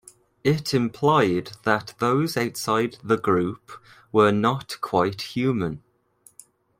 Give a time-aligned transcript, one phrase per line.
[0.43, 3.71] It implied that those outside the group
[4.11, 5.83] were not quite human.